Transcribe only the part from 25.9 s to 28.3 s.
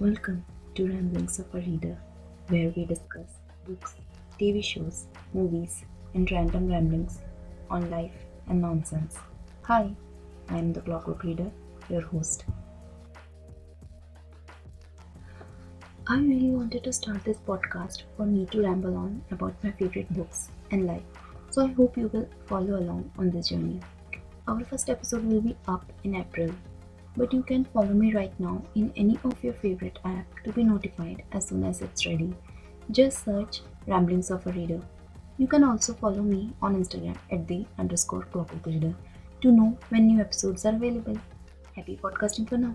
in April, but you can follow me